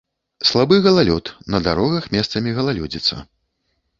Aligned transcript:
Слабы 0.51 0.79
галалёд, 0.85 1.25
на 1.57 1.61
дарогах 1.67 2.09
месцамі 2.17 2.57
галалёдзіца. 2.61 3.21